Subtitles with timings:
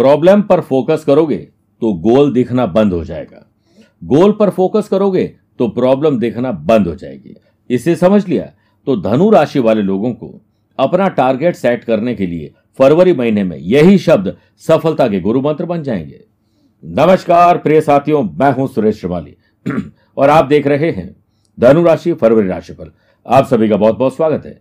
[0.00, 1.36] Problem पर focus करोगे
[1.80, 3.50] तो गोल दिखना बंद हो जाएगा।
[4.04, 7.36] गोल पर फोकस करोगे तो प्रॉब्लम दिखना बंद हो जाएगी।
[7.70, 8.52] इसे समझ लिया?
[8.86, 10.40] तो धनु राशि वाले लोगों को
[10.78, 15.64] अपना टारगेट सेट करने के लिए फरवरी महीने में यही शब्द सफलता के गुरु मंत्र
[15.64, 16.20] बन जाएँगे।
[16.84, 19.36] नमस्कार, प्रिय साथियों, मैं हूँ सुरेश श्रिवाली।
[20.16, 21.16] और आप देख रहे हैं
[21.60, 22.90] धनु राशि, फरवरी राशिफल
[23.26, 24.60] आप सभी का बहुत बहुत स्वागत है।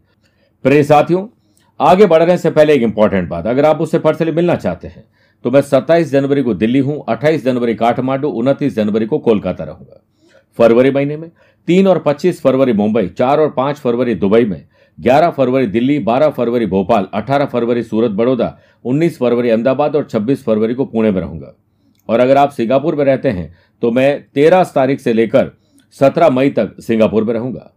[0.63, 1.27] प्रिय साथियों,
[1.79, 5.03] आगे बढ़ने से पहले एक इंपॉर्टेंट बात, अगर आप उससे पर्सनली मिलना चाहते हैं
[5.45, 10.01] तो मैं 27 जनवरी को दिल्ली हूँ 28 जनवरी काठमांडू 29 जनवरी को कोलकाता रहूँगा।
[10.59, 11.29] फरवरी महीने में,
[11.67, 14.63] तीन और 25 फरवरी मुंबई, चार और पाँच फरवरी दुबई में
[14.97, 20.43] 11 फरवरी दिल्ली 12 फरवरी भोपाल 18 फरवरी सूरत बड़ौदा 19 फरवरी अहमदाबाद और 26
[20.43, 21.55] फरवरी को पुणे में रहूँगा।
[22.09, 25.51] और अगर आप सिंगापुर में रहते हैं तो मैं तेरह तारीख से लेकर
[25.97, 27.71] सत्रह मई तक सिंगापुर में रहूँगा।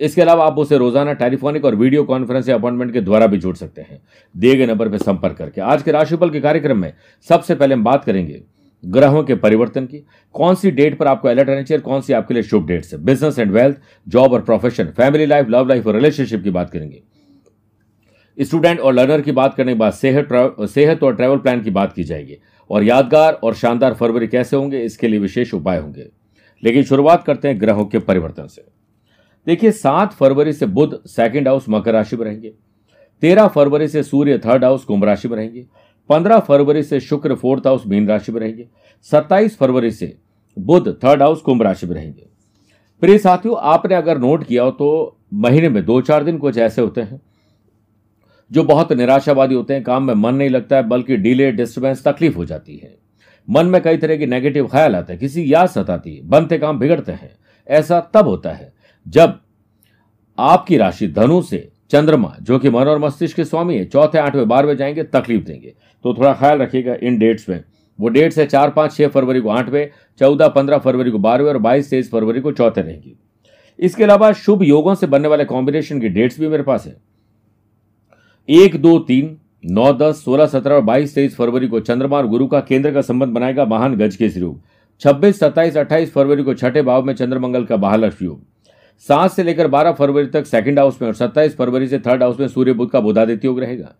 [0.00, 3.54] इसके अलावा आप उसे रोज़ाना टेलीफोनिक और वीडियो कॉन्फ्रेंस या अपॉइंटमेंट के द्वारा भी जुड़
[3.56, 4.00] सकते हैं।
[4.34, 6.92] दिए गए नंबर पर संपर्क करके। आज के राशिफल के कार्यक्रम में
[7.26, 8.40] सबसे पहले हम बात करेंगे
[8.84, 10.02] ग्रहों के परिवर्तन की।
[10.34, 12.98] कौन सी डेट पर आपको अलर्ट रहना चाहिए कौन सी आपके लिए शुभ डेट्स है
[13.04, 17.02] बिज़नेस एंड वेल्थ जॉब और profession family life love life और रिलेशनशिप की बात करेंगे।
[18.38, 20.28] स्टूडेंट और लर्नर की बात करने के बाद सेहत
[20.70, 22.36] सेहत और ट्रैवल प्लान की बात की जाएगी।
[22.70, 26.06] और यादगार और शानदार फरवरी कैसे होंगे, इसके लिए विशेष उपाय होंगे।
[26.62, 28.64] लेकिन शुरुआत करते हैं ग्रहों के परिवर्तन से।
[29.46, 32.52] देखिए, सात फरवरी से बुध सेकंड हाउस मकर राशि में रहेंगे।
[33.22, 35.66] तेरह फरवरी से सूर्य थर्ड हाउस कुंभ राशि में रहेंगे।
[36.10, 38.68] पंद्रह फरवरी से शुक्र फोर्थ हाउस मीन राशि में रहेंगे।
[39.02, 40.16] सत्ताईस फरवरी से
[40.56, 42.26] बुध थर्ड हाउस कुंभ राशि में रहेंगे।
[43.02, 46.82] प्रिय साथियों, आपने अगर नोट किया हो तो महीने में दो चार दिन कुछ ऐसे
[46.82, 47.20] होते हैं,
[48.50, 52.36] जो बहुत निराशावादी होते हैं, काम में मन नहीं लगता है, बल्कि डिले डिस्टर्बेंस तकलीफ़
[52.36, 52.96] हो जाती है।
[53.48, 56.78] मन में कई तरह के नेगेटिव ख्याल आते हैं, किसी याद सताती है, बनते काम
[56.78, 57.30] बिगड़ते हैं,
[57.66, 58.72] ऐसा तब होता है
[59.08, 59.40] जब
[60.38, 64.48] आपकी राशि धनु से चंद्रमा, जो कि मन और मस्तिष्क के स्वामी है, चौथे, आठवें,
[64.48, 67.64] बारहवें जाएँगे, तकलीफ़ देंगे। तो थोड़ा ख्याल रखिएगा इन डेट्स में।
[68.00, 71.58] वो डेट्स है चार, पाँच, छह फरवरी को आठवें, चौदह, पंद्रह फरवरी को बारहवें और
[71.58, 73.18] बाईस, तेईस फरवरी को चौथे रहेंगी।
[73.78, 76.96] इसके अलावा शुभ योगों से बनने वाले कॉम्बिनेशन की डेट्स भी मेरे पास है।
[78.48, 82.46] एक, दो, तीन, नौ, दस, सोलह, सत्रह और बाईस, तेईस फरवरी को चंद्रमा और गुरु
[82.46, 84.60] का केंद्र का संबंध बनाएगा महान गज के योग।
[85.00, 88.53] छब्बीस, सत्ताईस, अट्ठाईस फरवरी को छठे भाव में चंद्रमंगल का महालक्ष्मी योग।
[88.98, 92.40] सात से लेकर बारह फरवरी तक सेकंड हाउस में और सत्ताईस फरवरी से थर्ड हाउस
[92.40, 93.94] में सूर्य बुद्ध का बुधादित्य योग रहेगा।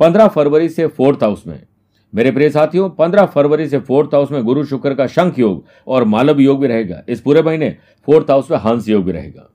[0.00, 1.66] पंद्रह फरवरी से फोर्थ हाउस में।
[2.14, 6.04] मेरे प्रिय साथियों, पंद्रह फरवरी से फोर्थ हाउस में गुरु शुक्र का शंख योग और
[6.04, 9.50] मालव योग भी रहेगा। इस पूरे महीने फोर्थ हाउस में हंस योग भी रहेगा।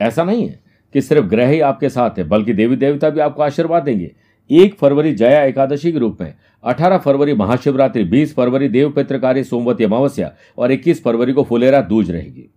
[0.00, 0.60] ऐसा नहीं है
[0.92, 4.14] कि सिर्फ़ ग्रह ही आपके साथ है, बल्कि देवी देवता भी आपको आशीर्वाद देंगे।
[4.50, 6.34] एक फरवरी जया एकादशी के रूप में
[6.64, 12.10] 18 फरवरी महाशिवरात्रि 20 फरवरी देव पित्रकारी सोमवती अमावस्या और 21 फरवरी को फुलेरा दूज
[12.10, 12.50] रहेगी।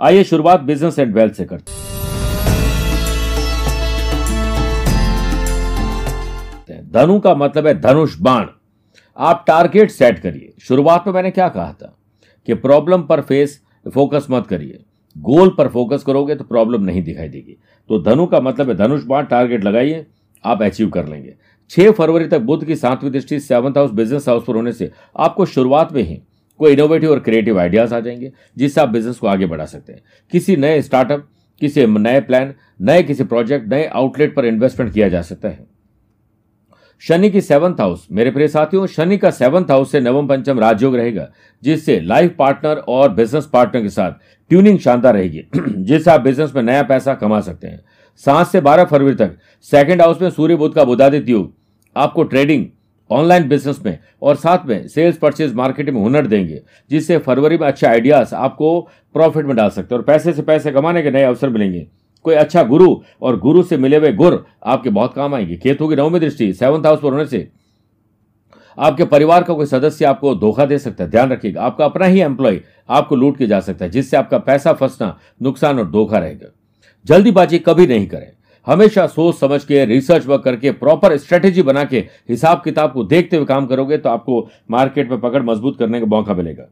[0.00, 1.72] आइए शुरुआत बिज़नेस एंड वेल्थ से करते
[6.72, 8.46] हैं। धनु का मतलब है धनुष बाण।
[9.16, 11.94] आप टारगेट सेट करिए। शुरुआत में मैंने क्या कहा था
[12.48, 14.84] कि प्रॉब्लम पर फेस फोकस मत करिए।
[15.16, 17.56] गोल पर फोकस करोगे तो प्रॉब्लम नहीं दिखाई देगी।
[17.90, 20.06] तो धनु का मतलब है धनुष बाण टारगेट लगाइए,
[20.44, 21.34] आप अचीव कर लेंगे।
[21.70, 25.46] छह फरवरी तक बुद्ध की सातवीं दृष्टि सेवंथ हाउस बिज़नेस हाउस पर होने से आपको
[25.46, 26.20] शुरुआत में ही
[26.58, 30.00] कोई इनोवेटिव और क्रिएटिव आइडियाज़ आ जाएँगे, जिससे आप बिज़नेस को आगे बढ़ा सकते हैं।
[30.32, 31.28] किसी नए स्टार्टअप
[31.60, 35.74] किसी नए प्लान नए किसी प्रोजेक्ट नए आउटलेट पर इन्वेस्टमेंट किया जा सकता है।
[37.00, 40.96] शनि की सेवंथ हाउस मेरे प्रिय साथियों, शनि का सेवंथ हाउस से नवम पंचम राजयोग
[40.96, 41.28] रहेगा,
[41.62, 44.12] जिससे लाइफ पार्टनर और बिज़नेस पार्टनर के साथ
[44.48, 47.84] ट्यूनिंग शानदार रहेगी, जिससे आप बिज़नेस में नया पैसा कमा सकते हैं।
[48.16, 51.54] सात से बारह फरवरी तक सेकेंड हाउस में सूर्य बुद्ध का बुधादित्य योग,
[51.96, 52.66] आपको ट्रेडिंग
[53.14, 57.66] ऑनलाइन बिज़नेस में और साथ में सेल्स परचेज मार्केटिंग में हुनर देंगे, जिससे फरवरी में
[57.66, 58.80] अच्छे आइडियाज़ आपको
[59.12, 61.86] प्रॉफिट में डाल सकते हैं। और पैसे से पैसे कमाने के नए अवसर मिलेंगे।
[62.22, 65.96] कोई अच्छा गुरु और गुरु से मिले हुए गुर आपके बहुत काम आएँगे। केतु की
[65.96, 67.48] नवमी दृष्टि सेवंथ हाउस पर होने से
[68.78, 72.20] आपके परिवार का कोई सदस्य आपको धोखा दे सकता है। ध्यान रखिएगा, आपका अपना ही
[72.20, 72.60] एम्प्लॉय
[72.90, 76.52] आपको लूट के जा सकता है, जिससे आपका पैसा फंसना, नुकसान और धोखा रहेगा।
[77.06, 81.98] जल्दीबाजी कभी नहीं करें। हमेशा सोच समझ के रिसर्च वर्क करके प्रॉपर स्ट्रेटेजी बना के,
[82.28, 84.40] हिसाब किताब को देखते हुए काम करोगे तो आपको
[84.70, 86.64] मार्केट में पकड़ मज़बूत करने का मौका मिलेगा।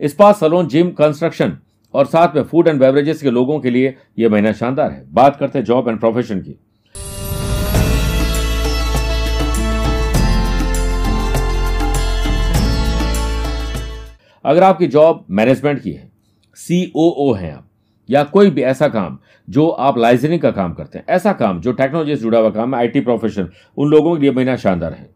[0.00, 1.56] स्पा सलोन जिम कंस्ट्रक्शन
[1.94, 5.36] और साथ में फ़ूड एंड बेवरेजेस के लोगों के लिए यह महीना शानदार है। बात
[5.36, 6.58] करते हैं जॉब एंड प्रोफेशन की।
[14.44, 16.10] अगर आपकी जॉब मैनेजमेंट की है
[16.58, 17.68] सीओओ हैं आप।
[18.08, 19.18] या कोई भी ऐसा काम
[19.48, 22.74] जो आप लाइजनिंग का काम करते हैं, ऐसा काम जो टेक्नोलॉजी से जुड़ा हुआ काम
[22.74, 23.48] है आईटी प्रोफेशन
[23.78, 25.08] उन लोगों के लिए महीना शानदार है।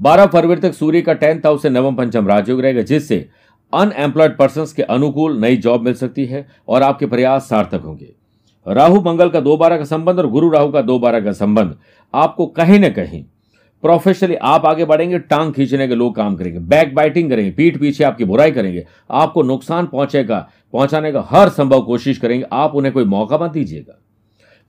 [0.00, 3.28] बारह फरवरी तक सूर्य का टेंथ हाउस से नवम पंचम राजयोग रहेगा, जिससे
[3.72, 8.12] अनएम्प्लॉयड पर्सन के अनुकूल नई जॉब मिल सकती है और आपके प्रयास सार्थक होंगे।
[8.66, 11.76] राहु, मंगल का दो बारह का संबंध और गुरु राहु का दो बारह का संबंध
[12.14, 13.24] आपको कहीं ना कहीं
[13.82, 18.04] प्रोफेशनली आप आगे बढ़ेंगे, टांग खींचने के लोग काम करेंगे बैक बाइटिंग करेंगे, पीठ पीछे
[18.04, 23.04] आपकी बुराई करेंगे, आपको नुकसान पहुंचेगा पहुँचाने का हर संभव कोशिश करेंगे। आप उन्हें कोई
[23.06, 23.98] मौका मत दीजिएगा।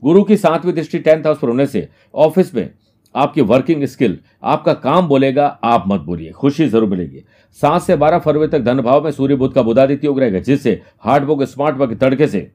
[0.03, 2.69] गुरु की सातवीं दृष्टि टेंथ हाउस पर होने से ऑफ़िस में
[3.15, 7.23] आपकी वर्किंग स्किल, आपका काम बोलेगा, आप मत बोलिए। खुशी ज़रूर मिलेगी।
[7.59, 10.81] सात से बारह फरवरी तक धन भाव में सूर्य बुद्ध का बुधादित्य योग रहेगा, जिससे
[10.99, 12.51] हार्ड वर्क स्मार्ट वर्क तड़के से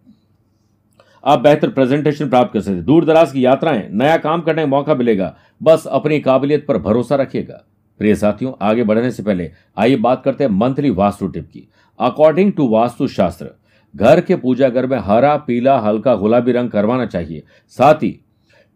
[1.25, 4.94] आप बेहतर प्रेजेंटेशन प्राप्त कर सकते दूर दराज की यात्राएँ, नया काम करने का मौका
[4.94, 7.64] मिलेगा। बस अपनी काबिलियत पर भरोसा रखिएगा।
[8.00, 11.69] प्रिय साथियों, आगे बढ़ने से पहले आइए बात करते हैं मंथली वास्तु टिप की।
[12.00, 13.50] अकॉर्डिंग टू वास्तु शास्त्र
[13.94, 18.11] घर के पूजा घर में हरा, पीला, हल्का गुलाबी रंग करवाना चाहिए। साथ ही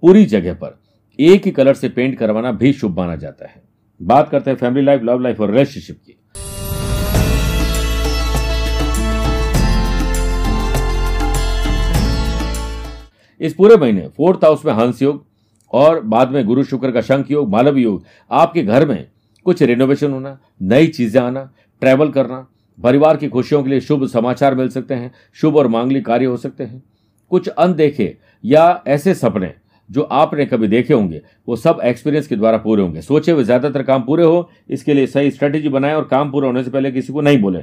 [0.02, 0.78] पूरी जगह पर
[1.18, 3.62] एक ही कलर से पेंट करवाना भी शुभ माना जाता है।
[4.00, 6.14] बात करते हैं फैमिली लाइफ लव लाइफ और रिलेशनशिप की।
[13.40, 15.27] इस पूरे महीने फोर्थ हाउस में हंस योग
[15.72, 19.06] और बाद में गुरु शुक्र का शंख योग, मालव योग, आपके घर में
[19.46, 21.50] कुछ रिनोवेशन होना, नई चीज़ें आना
[21.82, 22.46] ट्रैवल करना,
[22.78, 26.36] परिवार की खुशियों के लिए शुभ समाचार मिल सकते हैं, शुभ और मांगलिक कार्य हो
[26.36, 26.82] सकते हैं।
[27.30, 29.52] कुछ अनदेखे या ऐसे सपने
[29.90, 33.82] जो आपने कभी देखे होंगे, वो सब एक्सपीरियंस के द्वारा पूरे होंगे। सोचे हुए ज़्यादातर
[33.82, 37.12] काम पूरे हो, इसके लिए सही स्ट्रेटेजी बनाएँ और काम पूरा होने से पहले किसी
[37.12, 37.58] को नहीं बोले।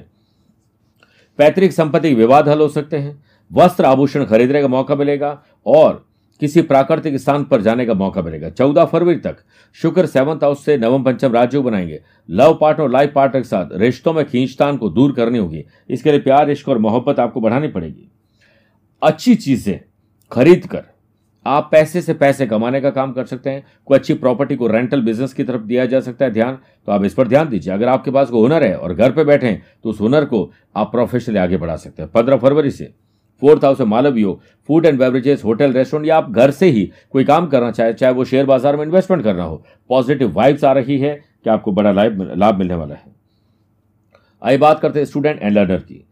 [1.39, 6.05] पैतृक संपत्ति विवाद हल हो सकते हैं, वस्त्र आभूषण खरीदने का मौका मिलेगा और
[6.41, 9.37] किसी प्राकृतिक स्थान पर जाने का मौका मिलेगा। चौदह फरवरी तक,
[9.77, 13.69] शुक्र सेवंथ हाउस से नवम पंचम राज्यों बनाएँगे। लव पार्टनर और लाइफ पार्टनर के साथ
[13.73, 17.67] रिश्तों में खींचतान को दूर करनी होगी। इसके लिए प्यार, इश्क और मोहब्बत आपको बढ़ानी
[17.67, 18.09] पड़ेगी।
[19.01, 19.79] अच्छी चीज़ें
[20.31, 20.83] खरीद कर
[21.45, 25.01] आप पैसे से पैसे कमाने का काम कर सकते हैं। कोई अच्छी प्रॉपर्टी को रेंटल
[25.01, 27.87] बिज़नेस की तरफ़ दिया जा सकता है ध्यान। तो आप इस पर ध्यान दीजिए। अगर
[27.87, 30.91] आपके पास कोई हुनर है और घर पर बैठे हैं तो उस हुनर को आप
[30.91, 32.93] प्रोफेशनली आगे बढ़ा सकते हैं। पंद्रह फरवरी से
[33.41, 34.39] फोर्थ हाउस हो
[34.69, 38.13] food and beverages, hotel, restaurant, या आप घर से ही कोई काम करना चाहे चाहे
[38.13, 41.91] वो शेयर बाज़ार में इन्वेस्टमेंट करना हो पॉजिटिव वाइब्स आ रही है कि आपको बड़ा
[41.91, 43.13] लाभ लाभ मिलने वाला है।
[44.41, 46.05] आइए बात करते हैं स्टूडेंट एंड लर्नर की।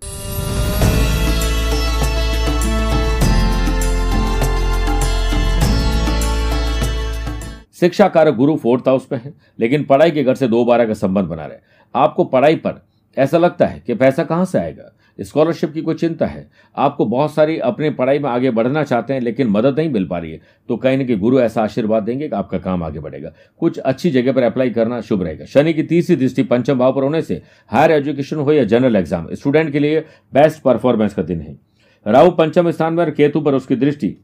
[7.75, 10.93] शिक्षा कारक गुरु फोर्थ हाउस में है, लेकिन पढ़ाई के घर से दो बारह का
[10.95, 11.57] संबंध बना रहे
[11.95, 12.81] आपको पढ़ाई पर
[13.17, 14.83] ऐसा लगता है कि पैसा कहाँ से आएगा?
[15.19, 16.47] स्कॉलरशिप की कोई चिंता है?
[16.77, 20.17] आपको बहुत सारी अपनी पढ़ाई में आगे बढ़ना चाहते हैं, लेकिन मदद नहीं मिल पा
[20.17, 23.31] रही है। तो कहीं ना कहीं गुरु ऐसा आशीर्वाद देंगे कि आपका काम आगे बढ़ेगा।
[23.59, 27.03] कुछ अच्छी जगह पर अप्लाई करना शुभ रहेगा। शनि की तीसरी दृष्टि पंचम भाव पर
[27.03, 29.99] होने से हायर एजुकेशन हो या जनरल एग्ज़ाम स्टूडेंट के लिए
[30.33, 31.57] बेस्ट परफॉर्मेंस का दिन है।
[32.05, 34.15] राहु पंचम स्थान में केतु पर उसकी दृष्टि।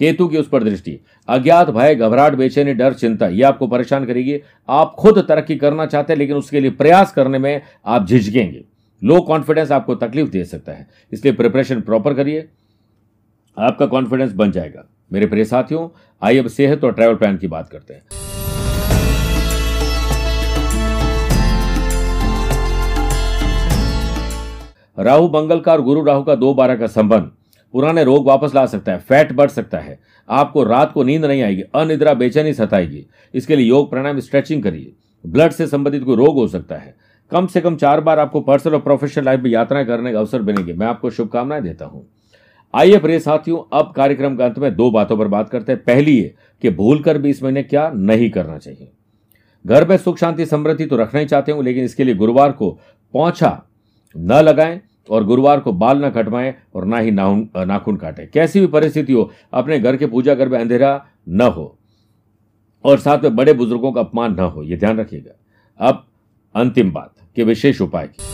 [0.00, 0.98] केतु की उस पर दृष्टि।
[1.28, 6.12] अज्ञात भय, घबराहट, बेचैनी, डर, चिंता, ये आपको परेशान करेगी। आप खुद तरक्की करना चाहते
[6.12, 8.64] हैं, लेकिन उसके लिए प्रयास करने में आप झिझकेंगे।
[9.04, 12.48] लो कॉन्फिडेंस आपको तकलीफ़ दे सकता है। इसलिए प्रिपरेशन प्रॉपर करिए।
[13.58, 15.88] आपका कॉन्फिडेंस बन जाएगा। मेरे प्रिय साथियों,
[16.22, 18.02] आइए अब सेहत और ट्रैवल प्लान की बात करते हैं।
[24.98, 27.30] राहु, मंगल का और गुरु राहु का दो बारह का संबंध।
[27.72, 31.42] पुराने रोग वापस ला सकता है फैट बढ़ सकता है। आपको रात को नींद नहीं
[31.42, 34.92] आएगी, अनिद्रा, बेचैनी सताएगी। इसके लिए योग, प्राणायाम स्ट्रेचिंग करिए।
[35.26, 36.97] ब्लड से संबंधित कोई रोग हो सकता है।
[37.32, 40.42] कम से कम चार बार आपको पर्सनल और प्रोफेशनल लाइफ में यात्राएँ करने का अवसर
[40.42, 42.06] बनेगी मैं आपको शुभकामनाएँ देता हूँ।
[42.74, 46.18] आइए प्रिय साथियों, अब कार्यक्रम के अंत में दो बातों पर बात करते हैं। पहली
[46.18, 48.90] है कि भूल कर भी इस महीने क्या नहीं करना चाहिए।
[49.64, 52.70] घर में सुख, शांति, समृद्धि तो रखना ही चाहते हूँ, लेकिन इसके लिए गुरुवार को
[53.14, 53.62] पौछा
[54.14, 58.66] न लगाएँ और गुरुवार को बाल न कटवाएँ और ना ही नाखून काटें। कैसी भी
[58.68, 61.74] परिस्थिति हो, अपने घर के पूजा घर में अंधेरा न हो
[62.84, 65.32] और साथ में बड़े बुज़ुर्गों का अपमान न हो यह ध्यान रखिएगा।
[65.80, 66.04] अब
[66.58, 68.26] अंतिम बात, के विशेष उपाय की।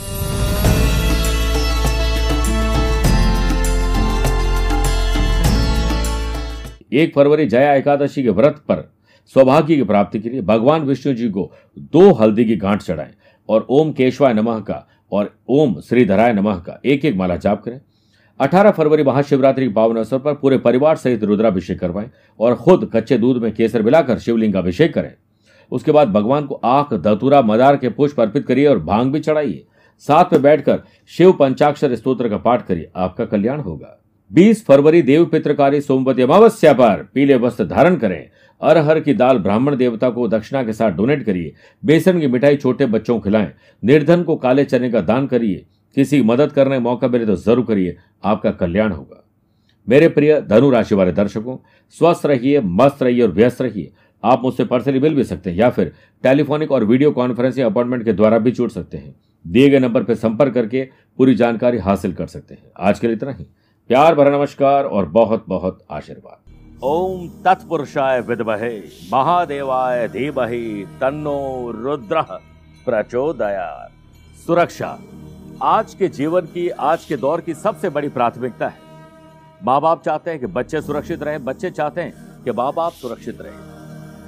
[6.93, 8.93] एक फरवरी जया एकादशी के व्रत पर
[9.35, 13.11] सौभाग्य की प्राप्ति के लिए भगवान विष्णु जी को दो हल्दी की गांठ चढ़ाएँ
[13.49, 17.81] और ओम केशवाय नमः का और ओम श्रीधराय नमः का एक एक माला जाप करें।
[18.41, 23.19] 18 फरवरी महाशिवरात्रि के पावन अवसर पर पूरे परिवार सहित रुद्राभिषेक करवाएँ और खुद कच्चे
[23.19, 25.13] दूध में केसर मिलाकर शिवलिंग का अभिषेक करें।
[25.71, 29.65] उसके बाद भगवान को आँख, धतुरा, मदार के पुष्प अर्पित करिए और भाँग भी चढ़ाइए।
[29.99, 34.01] साथ में बैठकर शिव पंचाक्षर स्त्रोत्र का पाठ करिए। आपका कल्याण होगा।
[34.33, 38.29] 20 फरवरी देव पित्रकारी सोमवती अमावस्या पर पीले वस्त्र धारण करें।
[38.61, 41.55] अरहर की दाल ब्राह्मण देवता को दक्षिणा के साथ डोनेट करिए।
[41.85, 43.53] बेसन की मिठाई छोटे बच्चों को खिलाएँ।
[43.85, 45.65] निर्धन को काले चने का दान करिए।
[45.97, 49.25] किसी की मदद करने का मौका मिले तो ज़रूर करिए। आपका कल्याण होगा।
[49.89, 51.57] मेरे प्रिय धनु राशि वाले दर्शकों,
[51.99, 53.93] स्वस्थ रहिए, मस्त रहिए और व्यस्त रहिए।
[54.25, 55.93] आप मुझसे पर्सनली मिल भी सकते हैं या फिर
[56.25, 59.15] टेलीफोनिक और वीडियो कॉन्फ्रेंसिंग अपॉइंटमेंट के द्वारा भी जुड़ सकते हैं।
[59.45, 60.89] दिए गए नंबर पर संपर्क करके
[61.19, 63.45] पूरी जानकारी हासिल कर सकते हैं। आज के लिए इतना ही।
[63.91, 66.53] प्यार भरा नमस्कार और बहुत बहुत आशीर्वाद।
[66.83, 68.79] ओम तत्पुरुषाय विद्महे
[69.13, 72.23] महादेवाय धीमहि तन्नो रुद्र
[72.87, 73.91] प्रचोदया
[74.47, 74.99] सुरक्षा,
[75.63, 78.79] आज के जीवन की, आज के दौर की सबसे बड़ी प्राथमिकता है।
[79.65, 83.41] माँ बाप चाहते हैं कि बच्चे सुरक्षित रहे, बच्चे चाहते हैं कि माँ बाप सुरक्षित
[83.41, 83.74] रहे।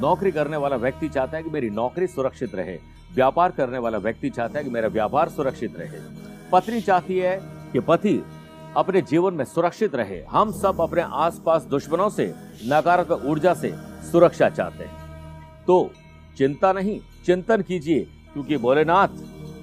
[0.00, 2.78] नौकरी करने वाला व्यक्ति चाहता है कि मेरी नौकरी सुरक्षित रहे।
[3.14, 6.00] व्यापार करने वाला व्यक्ति चाहता है कि मेरा व्यापार सुरक्षित रहे।
[6.52, 7.40] पत्नी चाहती है
[7.72, 8.24] कि पति
[8.76, 12.34] अपने जीवन में सुरक्षित रहे। हम सब अपने आसपास दुश्मनों से,
[12.64, 13.74] नकारात्मक ऊर्जा से
[14.12, 14.96] सुरक्षा चाहते हैं।
[15.66, 15.90] तो
[16.38, 18.00] चिंता नहीं, चिंतन कीजिए,
[18.32, 19.08] क्योंकि भोलेनाथ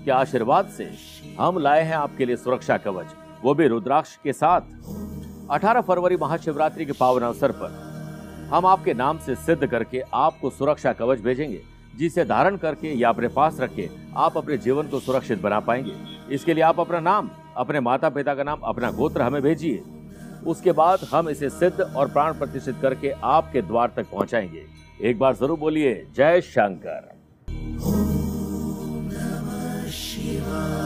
[0.05, 0.91] के आशीर्वाद से
[1.39, 3.05] हम लाए हैं आपके लिए सुरक्षा कवच।
[3.43, 4.61] वो भी रुद्राक्ष के साथ।
[5.51, 7.82] 18 फरवरी महाशिवरात्रि के पावन अवसर पर।
[8.53, 11.61] हम आपके नाम से सिद्ध करके आपको सुरक्षा कवच भेजेंगे,
[11.97, 15.93] जिसे धारण करके या अपने पास रख के आप अपने जीवन को सुरक्षित बना पाएँगे।
[16.35, 19.81] इसके लिए आप अपना नाम, अपने माता पिता का नाम, अपना गोत्र हमें भेजिए।
[20.45, 24.65] उसके बाद हम इसे सिद्ध और प्राण प्रतिष्ठित करके आपके द्वार तक पहुंचाएँगे।
[25.01, 27.11] एक बार ज़रूर बोलिए, जय शंकर।
[29.91, 30.82] शिवा